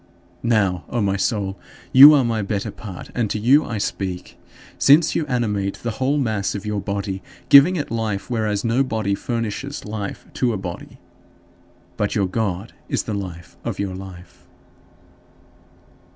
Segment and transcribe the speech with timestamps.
[0.41, 1.59] Now, O my soul,
[1.93, 4.35] you are my better part, and to you I speak;
[4.79, 9.13] since you animate the whole mass of your body, giving it life, whereas no body
[9.13, 10.97] furnishes life to a body.
[11.97, 14.47] But your God is the life of your life.